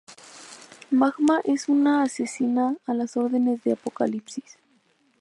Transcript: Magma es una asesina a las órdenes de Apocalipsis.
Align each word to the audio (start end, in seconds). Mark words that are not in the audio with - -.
Magma 0.91 1.41
es 1.43 1.69
una 1.69 2.01
asesina 2.01 2.75
a 2.87 2.95
las 2.95 3.17
órdenes 3.17 3.63
de 3.63 3.73
Apocalipsis. 3.73 4.57